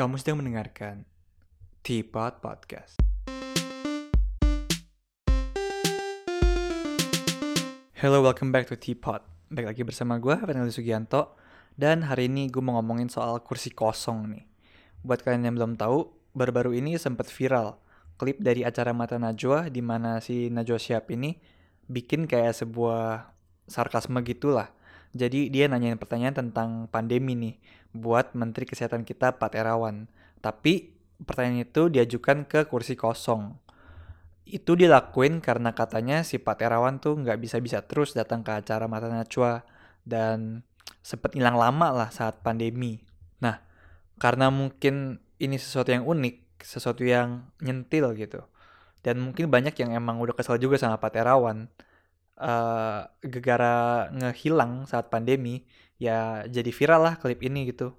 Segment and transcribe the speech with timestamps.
[0.00, 1.04] Kamu sedang mendengarkan
[1.84, 2.96] Teapot Podcast.
[8.00, 9.20] Hello, welcome back to Teapot.
[9.52, 11.36] Baik lagi bersama gue, Fernando Sugianto.
[11.76, 14.48] Dan hari ini gue mau ngomongin soal kursi kosong nih.
[15.04, 17.76] Buat kalian yang belum tahu, baru-baru ini sempat viral
[18.16, 21.36] klip dari acara Mata Najwa di mana si Najwa Shihab ini
[21.92, 23.36] bikin kayak sebuah
[23.68, 24.72] sarkasme gitulah.
[25.12, 27.60] Jadi dia nanyain pertanyaan tentang pandemi nih
[27.90, 30.06] buat Menteri Kesehatan kita Pak Terawan.
[30.40, 30.94] Tapi
[31.24, 33.58] pertanyaan itu diajukan ke kursi kosong.
[34.46, 39.06] Itu dilakuin karena katanya si Pak Terawan tuh nggak bisa-bisa terus datang ke acara Mata
[39.06, 39.62] Najwa
[40.02, 40.66] dan
[41.00, 43.00] sempet hilang lama lah saat pandemi.
[43.40, 43.62] Nah,
[44.18, 48.44] karena mungkin ini sesuatu yang unik, sesuatu yang nyentil gitu.
[49.00, 51.68] Dan mungkin banyak yang emang udah kesel juga sama Pak Terawan.
[52.40, 55.68] Uh, gegara ngehilang saat pandemi,
[56.00, 57.92] ya jadi viral lah klip ini gitu.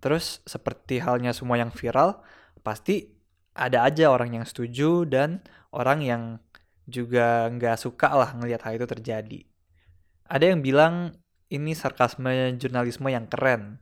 [0.00, 2.24] Terus seperti halnya semua yang viral,
[2.64, 3.12] pasti
[3.54, 6.22] ada aja orang yang setuju dan orang yang
[6.88, 9.40] juga nggak suka lah ngelihat hal itu terjadi.
[10.28, 11.14] Ada yang bilang
[11.52, 13.78] ini sarkasme jurnalisme yang keren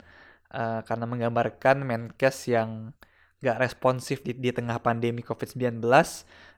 [0.53, 2.93] uh, karena menggambarkan Menkes yang
[3.43, 5.83] nggak responsif di, di tengah pandemi COVID-19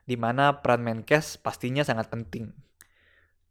[0.05, 2.53] di mana peran Menkes pastinya sangat penting.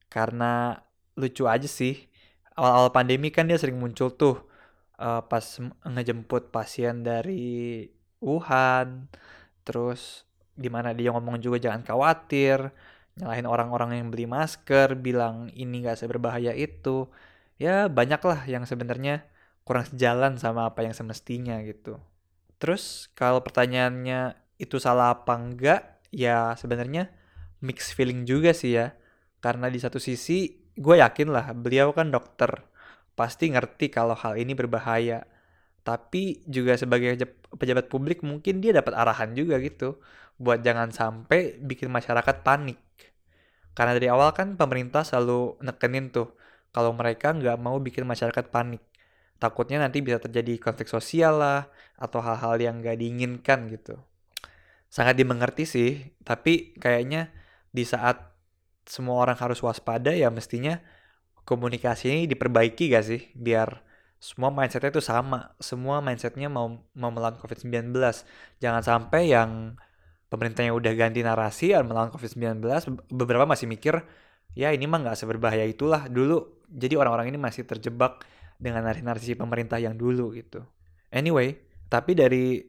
[0.07, 0.79] Karena
[1.19, 2.07] lucu aja sih,
[2.55, 4.47] awal-awal pandemi kan dia sering muncul tuh
[4.99, 5.45] uh, pas
[5.87, 7.87] ngejemput pasien dari
[8.25, 9.11] Wuhan,
[9.67, 10.25] terus
[10.55, 12.73] di mana dia ngomong juga jangan khawatir,
[13.21, 17.11] nyalahin orang-orang yang beli masker, bilang ini gak seberbahaya itu.
[17.61, 19.27] Ya banyak lah yang sebenarnya
[19.63, 22.01] kurang sejalan sama apa yang semestinya gitu.
[22.59, 27.11] Terus kalau pertanyaannya itu salah apa enggak, ya sebenarnya
[27.61, 28.97] mix feeling juga sih ya.
[29.45, 32.51] Karena di satu sisi gue yakin lah beliau kan dokter.
[33.15, 35.23] Pasti ngerti kalau hal ini berbahaya.
[35.85, 37.15] Tapi juga sebagai
[37.55, 40.03] pejabat publik mungkin dia dapat arahan juga gitu.
[40.41, 42.81] Buat jangan sampai bikin masyarakat panik.
[43.75, 46.35] Karena dari awal kan pemerintah selalu nekenin tuh
[46.75, 48.83] kalau mereka nggak mau bikin masyarakat panik.
[49.39, 53.99] Takutnya nanti bisa terjadi konflik sosial lah atau hal-hal yang nggak diinginkan gitu.
[54.91, 55.91] Sangat dimengerti sih
[56.23, 57.31] tapi kayaknya
[57.71, 58.34] di saat
[58.85, 60.81] semua orang harus waspada ya mestinya
[61.45, 63.21] komunikasi ini diperbaiki gak sih?
[63.37, 63.85] Biar
[64.21, 65.53] semua mindsetnya itu sama.
[65.61, 67.93] Semua mindsetnya mau mau melawan covid-19
[68.61, 69.77] jangan sampai yang
[70.33, 72.65] pemerintahnya udah ganti narasi melawan covid-19
[73.13, 74.03] beberapa masih mikir
[74.57, 76.09] ya ini mah nggak seberbahaya itulah.
[76.09, 78.25] Dulu jadi orang-orang ini masih terjebak
[78.57, 80.65] dengan narasi-narasi pemerintah yang dulu gitu.
[81.13, 81.61] Anyway
[81.93, 82.65] tapi dari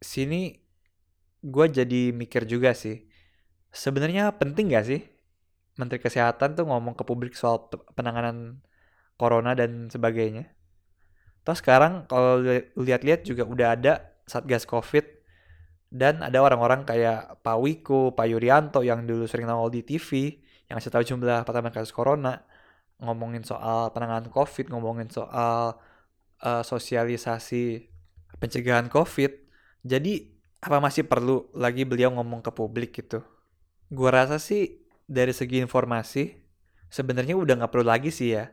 [0.00, 0.54] sini
[1.42, 3.02] gue jadi mikir juga sih
[3.74, 5.00] sebenarnya penting gak sih
[5.82, 7.66] Menteri Kesehatan tuh ngomong ke publik soal
[7.98, 8.62] penanganan
[9.18, 10.46] corona dan sebagainya.
[11.42, 12.38] Terus sekarang kalau
[12.78, 13.92] lihat-lihat juga udah ada
[14.30, 15.02] Satgas Covid
[15.90, 20.38] dan ada orang-orang kayak Pak Wiko, Pak Yuryanto yang dulu sering nongol di TV
[20.70, 22.40] yang saya tahu jumlah pertama kasus corona
[23.02, 25.76] ngomongin soal penanganan COVID, ngomongin soal
[26.40, 27.90] uh, sosialisasi
[28.38, 29.32] pencegahan COVID.
[29.82, 30.32] Jadi
[30.62, 33.20] apa masih perlu lagi beliau ngomong ke publik gitu?
[33.90, 34.81] Gua rasa sih
[35.12, 36.32] dari segi informasi
[36.88, 38.48] sebenarnya udah nggak perlu lagi sih ya.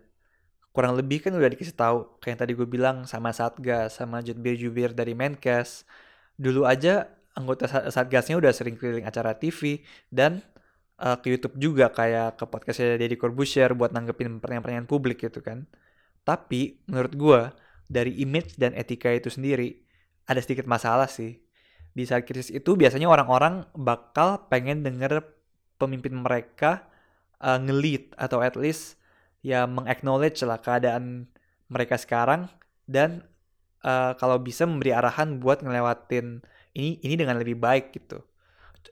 [0.76, 4.92] Kurang lebih kan udah dikasih tahu kayak yang tadi gue bilang sama Satgas sama jubir-jubir
[4.92, 5.88] dari Menkes.
[6.36, 10.44] Dulu aja anggota Satgasnya udah sering keliling acara TV dan
[11.00, 15.68] uh, ke YouTube juga kayak ke podcastnya Deddy Corbuzier buat nanggepin pertanyaan-pertanyaan publik gitu kan.
[16.28, 17.42] Tapi menurut gue
[17.90, 19.84] dari image dan etika itu sendiri
[20.30, 21.42] ada sedikit masalah sih.
[21.90, 25.39] Di saat krisis itu biasanya orang-orang bakal pengen denger
[25.80, 26.86] pemimpin mereka
[27.40, 29.00] uh, ngelit atau at least
[29.40, 31.32] ya mengaknowledge lah keadaan
[31.72, 32.52] mereka sekarang
[32.84, 33.24] dan
[33.88, 36.44] uh, kalau bisa memberi arahan buat ngelewatin
[36.76, 38.20] ini ini dengan lebih baik gitu.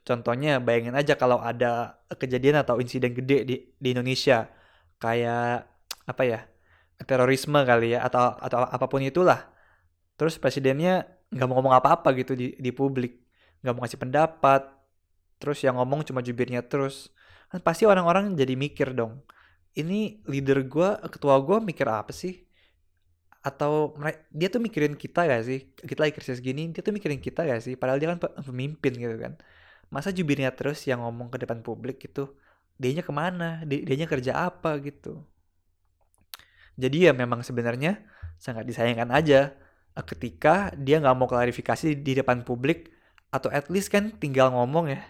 [0.04, 4.48] Contohnya bayangin aja kalau ada kejadian atau insiden gede di, di Indonesia
[5.00, 5.68] kayak
[6.08, 6.40] apa ya
[7.04, 9.48] terorisme kali ya atau atau apa pun itulah.
[10.18, 13.20] Terus presidennya nggak mau ngomong apa-apa gitu di, di publik,
[13.62, 14.62] nggak mau ngasih pendapat,
[15.40, 17.10] terus yang ngomong cuma jubirnya terus.
[17.48, 19.24] Kan pasti orang-orang jadi mikir dong
[19.78, 22.42] ini leader gue ketua gue mikir apa sih?
[23.46, 23.94] Atau
[24.34, 25.70] dia tuh mikirin kita gak sih?
[25.78, 27.78] Kita lagi krisis gini dia tuh mikirin kita gak sih?
[27.78, 29.38] Padahal dia kan pemimpin gitu kan.
[29.94, 32.34] Masa jubirnya terus yang ngomong ke depan publik gitu
[32.78, 33.62] dianya ke mana?
[33.66, 34.74] Dianya kerja apa?
[34.82, 35.22] Gitu.
[36.78, 38.02] Jadi ya memang sebenarnya
[38.38, 39.54] sangat disayangkan aja
[39.94, 42.90] eh, ketika dia nggak mau klarifikasi di depan publik
[43.34, 45.02] atau at least kan tinggal ngomong ya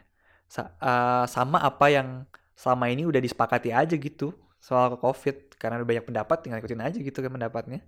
[0.48, 2.24] sa uh, sama apa yang
[2.58, 5.54] selama ini udah disepakati aja gitu soal covid.
[5.60, 7.80] Karena udah banyak pendapat tinggal ikutin aja gitu kan pendapatnya.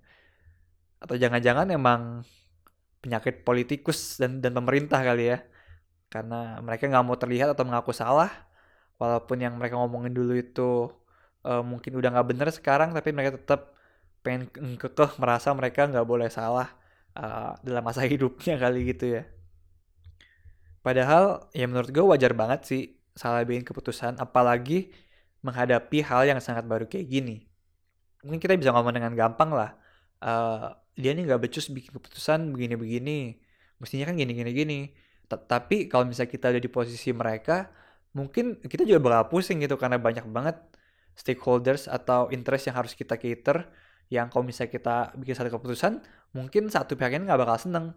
[1.01, 2.23] Atau jangan-jangan emang
[3.01, 5.39] penyakit politikus dan dan pemerintah kali ya.
[6.13, 8.31] Karena mereka nggak mau terlihat atau mengaku salah.
[9.01, 10.93] Walaupun yang mereka ngomongin dulu itu
[11.45, 13.73] uh, mungkin udah nggak bener sekarang tapi mereka tetap
[14.21, 16.69] pengen kekeh merasa mereka nggak boleh salah
[17.17, 19.23] uh, dalam masa hidupnya kali gitu ya
[20.81, 22.83] padahal ya menurut gue wajar banget sih
[23.13, 24.93] salah bikin keputusan apalagi
[25.45, 27.37] menghadapi hal yang sangat baru kayak gini.
[28.25, 29.81] Mungkin kita bisa ngomong dengan gampang lah
[30.25, 33.41] uh, dia nih nggak becus bikin keputusan begini-begini
[33.81, 34.81] mestinya kan gini-gini gini
[35.31, 37.71] tapi kalau misalnya kita ada di posisi mereka
[38.13, 40.59] mungkin kita juga bakal pusing gitu karena banyak banget
[41.15, 43.71] stakeholders atau interest yang harus kita cater
[44.11, 46.03] yang kalau misalnya kita bikin satu keputusan
[46.35, 47.95] mungkin satu pihak ini nggak bakal seneng.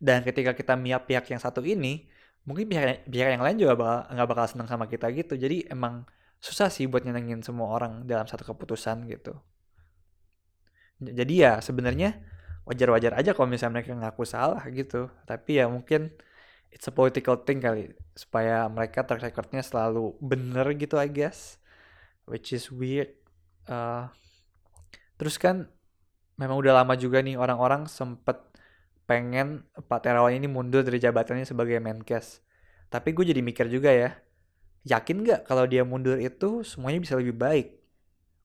[0.00, 2.08] Dan ketika kita miap pihak yang satu ini
[2.46, 5.34] mungkin pihak pihak yang lain juga bakal nggak bakal seneng sama kita gitu.
[5.34, 6.06] Jadi emang
[6.38, 9.34] susah sih buat nyenengin semua orang dalam satu keputusan gitu.
[11.02, 12.16] Jadi ya sebenarnya
[12.64, 15.10] wajar-wajar aja kalau misalnya mereka ngaku salah gitu.
[15.26, 16.14] Tapi ya mungkin
[16.70, 21.58] it's a political thing kali supaya mereka track recordnya selalu bener gitu I guess.
[22.30, 23.10] Which is weird.
[23.66, 24.06] Uh,
[25.18, 25.66] terus kan
[26.38, 28.45] memang udah lama juga nih orang-orang sempet
[29.06, 32.42] pengen Pak Terawan ini mundur dari jabatannya sebagai Menkes
[32.90, 34.10] tapi gue jadi mikir juga ya
[34.86, 37.76] yakin gak kalau dia mundur itu semuanya bisa lebih baik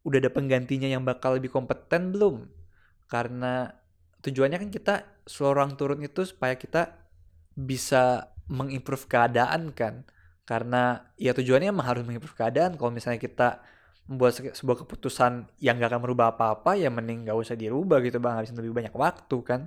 [0.02, 2.50] udah ada penggantinya yang bakal lebih kompeten belum?
[3.06, 3.70] Karena
[4.22, 4.96] tujuannya kan kita
[5.30, 6.90] seorang turun itu supaya kita
[7.54, 10.08] bisa mengimprove keadaan kan.
[10.46, 12.76] Karena ya tujuannya emang harus mengimprove keadaan.
[12.76, 13.62] Kalau misalnya kita
[14.10, 18.36] membuat sebuah keputusan yang gak akan merubah apa-apa ya mending gak usah dirubah gitu bang
[18.36, 19.62] habisin lebih banyak waktu kan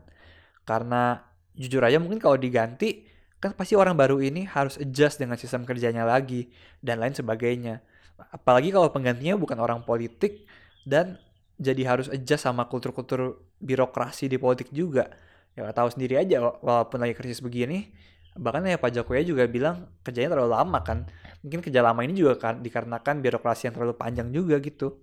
[0.65, 1.21] karena
[1.55, 3.07] jujur aja mungkin kalau diganti
[3.39, 6.49] kan pasti orang baru ini harus adjust dengan sistem kerjanya lagi
[6.81, 7.85] dan lain sebagainya
[8.19, 10.47] Apalagi kalau penggantinya bukan orang politik
[10.87, 11.19] dan
[11.59, 15.11] jadi harus adjust sama kultur-kultur birokrasi di politik juga.
[15.55, 17.95] Ya tahu sendiri aja walaupun lagi krisis begini,
[18.35, 21.07] bahkan ya Pak Jokowi juga bilang kerjanya terlalu lama kan.
[21.47, 24.99] Mungkin kerja lama ini juga kan dikarenakan birokrasi yang terlalu panjang juga gitu.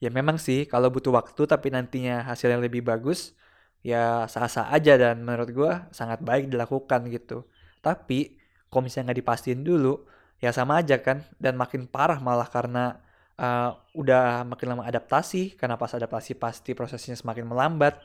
[0.00, 3.36] Ya memang sih kalau butuh waktu tapi nantinya hasilnya lebih bagus,
[3.80, 7.48] ya sah-sah aja dan menurut gue sangat baik dilakukan gitu.
[7.80, 8.36] Tapi
[8.68, 10.04] kalau misalnya nggak dipastiin dulu,
[10.38, 11.24] ya sama aja kan.
[11.40, 13.00] Dan makin parah malah karena
[13.40, 15.56] uh, udah makin lama adaptasi.
[15.56, 17.98] Karena pas adaptasi pasti prosesnya semakin melambat.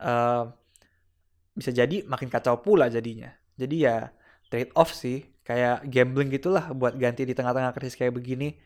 [0.00, 0.48] Uh,
[1.52, 3.28] bisa jadi makin kacau pula jadinya.
[3.60, 4.08] Jadi ya
[4.48, 5.28] trade off sih.
[5.44, 8.56] Kayak gambling gitulah buat ganti di tengah-tengah krisis kayak begini.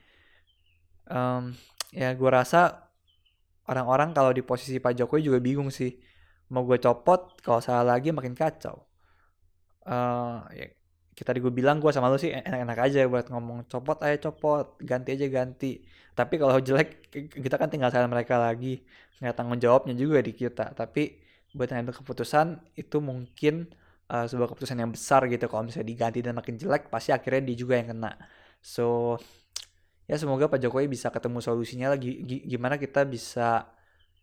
[1.11, 1.53] Um,
[1.91, 2.89] ya gue rasa
[3.69, 6.14] orang-orang kalau di posisi Pak Jokowi juga bingung sih
[6.55, 8.87] mau gue copot kalau salah lagi makin kacau.
[9.85, 10.71] Uh, ya,
[11.19, 15.19] kita gue bilang gue sama lu sih enak-enak aja buat ngomong copot aja copot ganti
[15.19, 15.83] aja ganti.
[16.15, 18.87] Tapi kalau jelek kita kan tinggal salah mereka lagi
[19.19, 20.75] nggak tanggung jawabnya juga di kita.
[20.79, 21.19] Tapi
[21.55, 23.71] buat ngambil keputusan itu mungkin
[24.11, 25.47] uh, sebuah keputusan yang besar gitu.
[25.51, 28.15] Kalau misalnya diganti dan makin jelek pasti akhirnya dia juga yang kena.
[28.63, 29.19] So
[30.11, 32.23] ya semoga Pak Jokowi bisa ketemu solusinya lagi.
[32.47, 33.74] Gimana kita bisa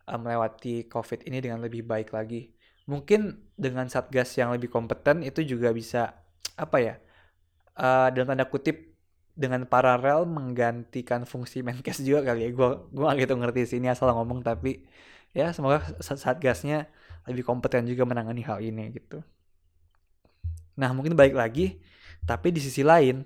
[0.08, 2.50] uh, melewati COVID ini dengan lebih baik lagi.
[2.90, 6.18] Mungkin dengan satgas yang lebih kompeten itu juga bisa
[6.58, 6.94] apa ya
[7.78, 8.92] uh, dalam tanda kutip
[9.32, 12.50] dengan paralel menggantikan fungsi Menkes juga kali ya.
[12.52, 14.84] Gue gak gitu ngerti sih ini asal ngomong tapi
[15.32, 16.90] ya semoga saat gasnya
[17.24, 19.22] lebih kompeten juga menangani hal ini gitu.
[20.76, 21.80] Nah mungkin baik lagi
[22.26, 23.24] tapi di sisi lain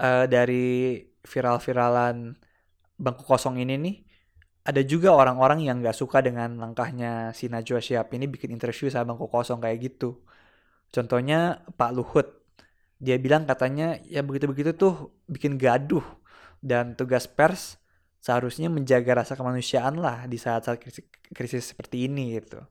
[0.00, 2.36] uh, dari viral-viralan
[2.98, 3.96] bangku kosong ini nih
[4.64, 9.12] ada juga orang-orang yang gak suka dengan langkahnya si Najwa Shihab ini bikin interview sama
[9.12, 10.24] bangku kosong kayak gitu
[10.94, 12.28] contohnya Pak Luhut
[13.02, 16.04] dia bilang katanya ya begitu-begitu tuh bikin gaduh
[16.64, 17.76] dan tugas pers
[18.24, 20.80] seharusnya menjaga rasa kemanusiaan lah di saat-saat
[21.36, 22.64] krisis, seperti ini gitu.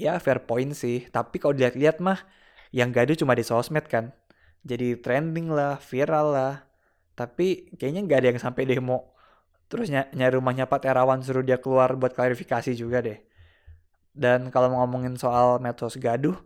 [0.00, 2.24] Ya fair point sih, tapi kalau dilihat-lihat mah
[2.72, 4.16] yang gaduh cuma di sosmed kan.
[4.64, 6.54] Jadi trending lah, viral lah.
[7.12, 9.12] Tapi kayaknya nggak ada yang sampai demo.
[9.66, 13.18] Terus ny nyari rumahnya Pak Terawan suruh dia keluar buat klarifikasi juga deh.
[14.16, 16.36] Dan kalau ngomongin soal medsos gaduh,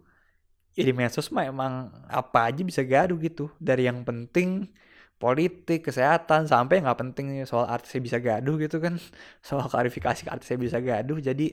[0.77, 3.53] ya di medsos mah emang apa aja bisa gaduh gitu.
[3.61, 4.73] Dari yang penting
[5.21, 8.97] politik kesehatan sampai nggak penting soal artisnya bisa gaduh gitu kan.
[9.49, 11.47] Soal klarifikasi artisnya bisa gaduh jadi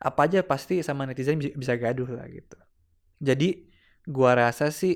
[0.00, 2.56] apa aja pasti sama netizen bisa gaduh lah gitu.
[3.20, 3.68] Jadi
[4.08, 4.94] gua rasa sih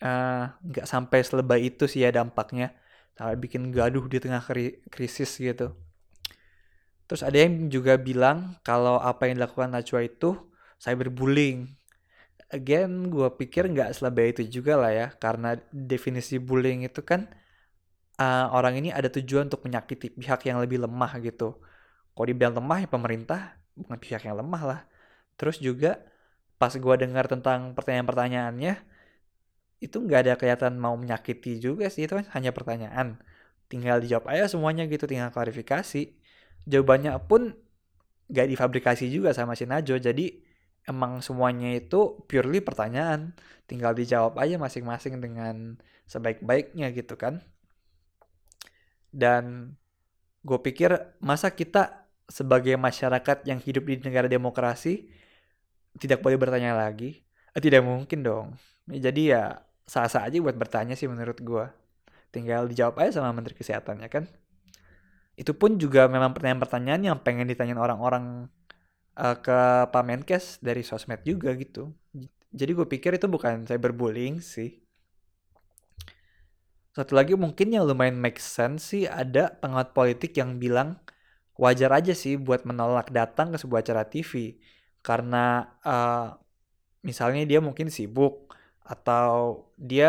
[0.00, 2.72] eh, nggak uh, sampai selebay itu sih ya dampaknya
[3.20, 5.76] sampai bikin gaduh di tengah kri krisis gitu.
[7.04, 10.40] Terus ada yang juga bilang kalau apa yang dilakukan Najwa itu
[10.80, 11.68] cyberbullying.
[12.48, 17.28] Again gue pikir nggak selebay itu juga lah ya karena definisi bullying itu kan
[18.16, 21.60] uh, orang ini ada tujuan untuk menyakiti pihak yang lebih lemah gitu.
[22.16, 23.40] Kalau dibilang lemah ya pemerintah
[23.76, 24.80] bukan pihak yang lemah lah.
[25.36, 26.00] Terus juga
[26.56, 28.74] pas gue dengar tentang pertanyaan-pertanyaannya
[29.80, 33.16] itu nggak ada kelihatan mau menyakiti juga sih itu kan hanya pertanyaan.
[33.70, 36.12] Tinggal dijawab aja semuanya gitu tinggal klarifikasi.
[36.68, 37.56] Jawabannya pun
[38.30, 40.38] gak difabrikasi juga sama si Najo jadi
[40.86, 43.32] emang semuanya itu purely pertanyaan.
[43.64, 47.40] Tinggal dijawab aja masing-masing dengan sebaik-baiknya gitu kan.
[49.10, 49.74] Dan
[50.44, 55.10] gue pikir masa kita sebagai masyarakat yang hidup di negara demokrasi
[55.98, 57.22] tidak boleh bertanya lagi?
[57.54, 58.46] Eh, tidak mungkin dong.
[58.86, 61.66] Jadi ya sah-sah aja buat bertanya sih menurut gue.
[62.30, 64.30] Tinggal dijawab aja sama Menteri Kesehatan ya kan.
[65.34, 68.46] Itu pun juga memang pertanyaan-pertanyaan yang pengen ditanyain orang-orang
[69.18, 69.58] uh, ke
[69.90, 71.90] Pak Menkes dari sosmed juga gitu.
[72.54, 74.78] Jadi gue pikir itu bukan cyberbullying sih.
[76.94, 81.02] Satu lagi mungkin yang lumayan make sense sih ada pengamat politik yang bilang
[81.58, 84.58] wajar aja sih buat menolak datang ke sebuah acara TV
[85.02, 86.34] karena uh,
[87.06, 88.50] misalnya dia mungkin sibuk
[88.92, 89.30] atau
[89.78, 90.08] dia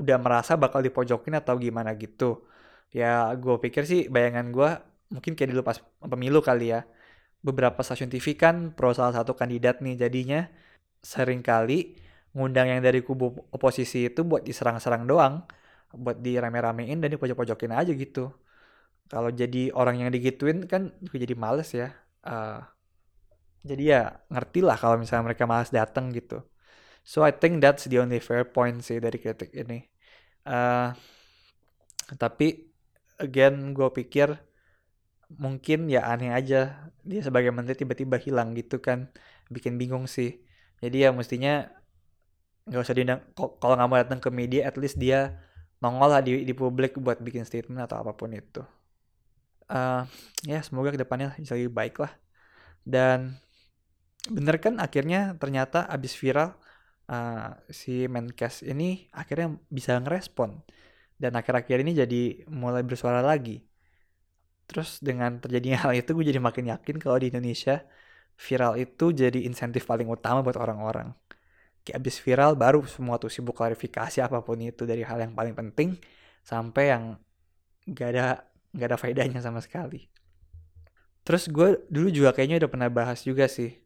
[0.00, 2.44] udah merasa bakal dipojokin atau gimana gitu.
[2.92, 4.70] Ya gue pikir sih bayangan gue
[5.14, 5.78] mungkin kayak dulu pas
[6.12, 6.80] pemilu kali ya.
[7.46, 10.40] Beberapa stasiun TV kan pro salah satu kandidat nih jadinya
[11.00, 11.96] sering kali
[12.36, 15.34] ngundang yang dari kubu oposisi itu buat diserang-serang doang.
[15.90, 18.30] Buat dirame-ramein dan dipojok-pojokin aja gitu.
[19.10, 21.90] Kalau jadi orang yang digituin kan juga jadi males ya.
[22.22, 22.62] Uh,
[23.66, 26.40] jadi ya ngerti lah kalau misalnya mereka males datang gitu.
[27.02, 29.88] So I think that's the only fair point sih dari kritik ini.
[30.46, 30.94] Uh,
[32.18, 32.70] tapi
[33.20, 34.34] again gue pikir
[35.30, 39.10] mungkin ya aneh aja dia sebagai menteri tiba-tiba hilang gitu kan.
[39.50, 40.42] Bikin bingung sih.
[40.80, 41.68] Jadi ya mestinya
[42.70, 45.40] nggak usah diundang kalau nggak mau datang ke media at least dia
[45.80, 48.62] nongol lah di, di publik buat bikin statement atau apa pun itu.
[49.70, 50.04] Uh,
[50.44, 52.12] ya semoga ke depannya bisa lebih baik lah.
[52.84, 53.40] Dan
[54.28, 56.52] bener kan akhirnya ternyata abis viral
[57.10, 60.62] uh, si Menkes ini akhirnya bisa ngerespon
[61.20, 63.60] dan akhir-akhir ini jadi mulai bersuara lagi.
[64.70, 67.82] Terus dengan terjadinya hal itu gue jadi makin yakin kalau di Indonesia
[68.40, 71.12] viral itu jadi insentif paling utama buat orang-orang.
[71.84, 75.52] Kayak abis viral baru semua tuh sibuk klarifikasi apa pun itu dari hal yang paling
[75.52, 75.96] penting
[76.40, 77.04] sampai yang
[77.90, 78.26] gak ada
[78.72, 80.08] gak ada faedahnya sama sekali.
[81.20, 83.76] Terus gue dulu juga kayaknya udah pernah bahas juga sih.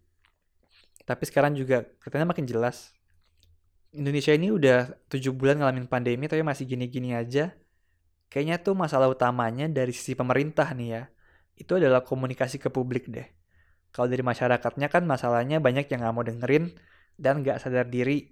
[1.03, 2.95] Tapi sekarang juga katanya makin jelas
[3.95, 7.55] Indonesia ini udah tujuh bulan ngalamin pandemi tapi masih gini-gini aja.
[8.27, 11.03] Kayaknya tuh masalah utamanya dari sisi pemerintah nih ya.
[11.55, 13.31] Itu adalah komunikasi ke publik deh.
[13.95, 16.75] Kalau dari masyarakatnya kan masalahnya banyak yang nggak mau dengerin
[17.15, 18.27] dan nggak sadar diri,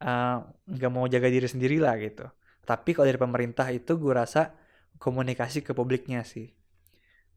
[0.00, 2.24] eh, nggak uh, mau jaga diri sendiri lah gitu.
[2.64, 4.56] Tapi kalau dari pemerintah itu gue rasa
[4.96, 6.56] komunikasi ke publiknya sih.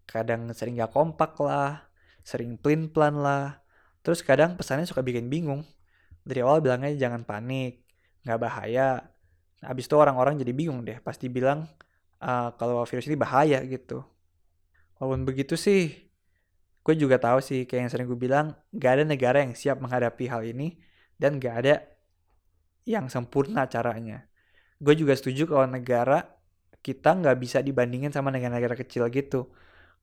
[0.08, 1.92] Kadang sering gak kompak lah,
[2.24, 3.64] sering plan-plan lah.
[4.04, 5.68] Terus kadang pesannya suka bikin bingung
[6.24, 7.84] dari awal bilangnya jangan panik,
[8.24, 9.04] nggak bahaya.
[9.64, 11.68] Nah, abis itu orang-orang jadi bingung deh, pasti bilang
[12.24, 14.04] uh, kalau virus ini bahaya gitu.
[15.00, 15.92] Walaupun begitu sih,
[16.84, 20.32] gue juga tahu sih kayak yang sering gue bilang, nggak ada negara yang siap menghadapi
[20.32, 20.80] hal ini
[21.20, 21.76] dan nggak ada
[22.88, 24.28] yang sempurna caranya.
[24.80, 26.24] Gue juga setuju kalau negara
[26.84, 29.52] kita nggak bisa dibandingin sama negara-negara kecil gitu.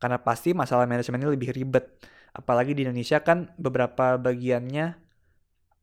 [0.00, 2.00] Karena pasti masalah manajemennya lebih ribet.
[2.33, 5.10] Apalagi di Indonesia kan beberapa bagiannya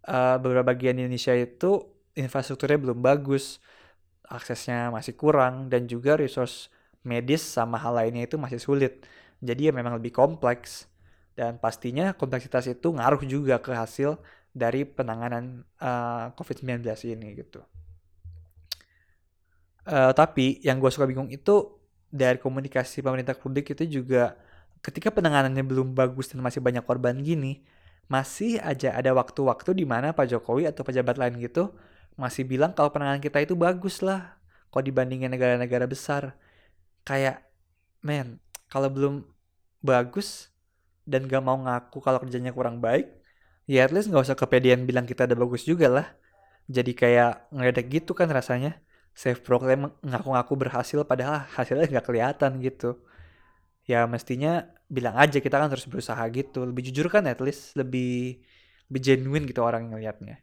[0.05, 3.57] uh, beberapa bagian Indonesia itu infrastrukturnya belum bagus,
[4.27, 6.69] aksesnya masih kurang, dan juga resource
[7.07, 9.07] medis sama hal lainnya itu masih sulit.
[9.39, 10.89] Jadi ya memang lebih kompleks.
[11.37, 14.17] Dan pastinya kompleksitas itu ngaruh juga ke hasil
[14.57, 16.81] dari penanganan uh, eh, COVID-19
[17.13, 17.61] ini gitu.
[19.85, 21.77] Uh, tapi yang gue suka bingung itu
[22.09, 24.35] dari komunikasi pemerintah publik itu juga
[24.81, 27.61] ketika penanganannya belum bagus dan masih banyak korban gini,
[28.07, 31.75] masih aja ada waktu-waktu di mana Pak Jokowi atau pejabat lain gitu
[32.17, 34.37] masih bilang kalau penanganan kita itu bagus lah
[34.71, 36.35] kalau dibandingin negara-negara besar.
[37.07, 37.47] Kayak,
[38.03, 38.37] men,
[38.67, 39.23] kalau belum
[39.79, 40.51] bagus
[41.07, 43.07] dan gak mau ngaku kalau kerjanya kurang baik,
[43.69, 46.07] ya at least gak usah kepedean bilang kita ada bagus juga lah.
[46.67, 48.83] Jadi kayak ngeledek gitu kan rasanya.
[49.17, 53.01] Safe proclaim ngaku-ngaku berhasil padahal hasilnya gak kelihatan gitu.
[53.87, 56.63] Ya mestinya bilang aja kita kan terus berusaha gitu.
[56.63, 58.39] Lebih jujur kan at least lebih
[58.87, 60.35] lebih genuine gitu orang yang ngeliatnya.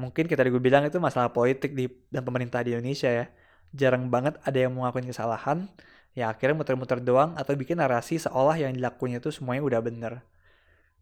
[0.00, 3.26] Mungkin kita gue bilang itu masalah politik di dan pemerintah di Indonesia ya.
[3.70, 5.70] Jarang banget ada yang mau ngakuin kesalahan
[6.10, 10.12] ya akhirnya muter-muter doang atau bikin narasi seolah yang dilakukannya itu semuanya udah bener.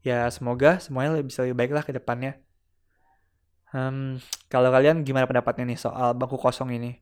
[0.05, 2.39] Ya semoga semuanya bisa lebih baik lah ke depannya.
[3.69, 4.17] Hmm,
[4.49, 7.01] kalau kalian gimana pendapatnya nih soal bangku kosong ini?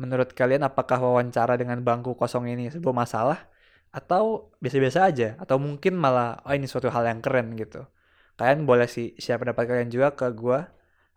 [0.00, 3.48] Menurut kalian apakah wawancara dengan bangku kosong ini sebuah masalah
[3.96, 7.88] atau biasa-biasa aja atau mungkin malah oh ini suatu hal yang keren gitu
[8.36, 10.60] Kalian boleh sih share pendapat kalian juga ke gue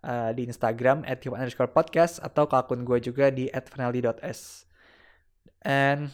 [0.07, 3.67] uh, di Instagram at underscore podcast atau ke akun gue juga di at.
[5.59, 6.07] And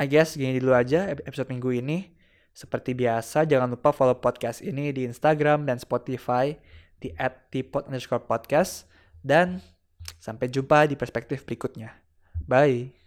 [0.00, 2.16] I guess gini dulu aja episode minggu ini.
[2.56, 6.56] Seperti biasa, jangan lupa follow podcast ini di Instagram dan Spotify
[6.96, 8.88] di at underscore podcast.
[9.20, 9.60] Dan
[10.16, 11.92] sampai jumpa di perspektif berikutnya.
[12.48, 13.05] Bye.